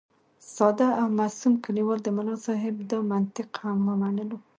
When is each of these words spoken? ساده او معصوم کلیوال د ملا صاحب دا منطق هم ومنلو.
ساده 0.55 0.87
او 1.01 1.07
معصوم 1.17 1.53
کلیوال 1.65 1.99
د 2.03 2.07
ملا 2.17 2.35
صاحب 2.45 2.75
دا 2.91 2.97
منطق 3.11 3.49
هم 3.61 3.77
ومنلو. 3.89 4.37